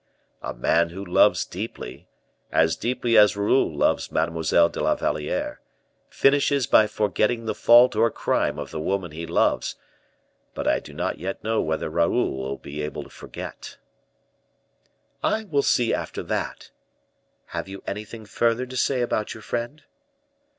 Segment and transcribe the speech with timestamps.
[0.41, 2.07] "A man who loves deeply,
[2.51, 5.61] as deeply as Raoul loves Mademoiselle de la Valliere,
[6.09, 9.75] finishes by forgetting the fault or crime of the woman he loves;
[10.55, 13.77] but I do not yet know whether Raoul will be able to forget."
[15.23, 16.71] "I will see after that.
[17.53, 19.83] Have you anything further to say about your friend?"